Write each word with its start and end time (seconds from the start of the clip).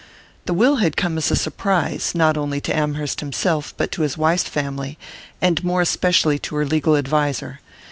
The 0.47 0.55
will 0.55 0.77
had 0.77 0.97
come 0.97 1.15
as 1.19 1.29
a 1.29 1.35
surprise, 1.35 2.15
not 2.15 2.35
only 2.35 2.59
to 2.61 2.75
Amherst 2.75 3.19
himself, 3.19 3.71
but 3.77 3.91
to 3.91 4.01
his 4.01 4.17
wife's 4.17 4.45
family, 4.49 4.97
and 5.43 5.63
more 5.63 5.81
especially 5.81 6.39
to 6.39 6.55
her 6.55 6.65
legal 6.65 6.97
adviser. 6.97 7.59